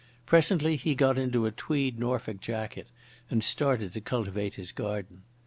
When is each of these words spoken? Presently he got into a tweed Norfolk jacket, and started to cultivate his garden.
Presently 0.25 0.77
he 0.77 0.95
got 0.95 1.19
into 1.19 1.45
a 1.45 1.51
tweed 1.51 1.99
Norfolk 1.99 2.39
jacket, 2.41 2.87
and 3.29 3.43
started 3.43 3.93
to 3.93 4.01
cultivate 4.01 4.55
his 4.55 4.71
garden. 4.71 5.21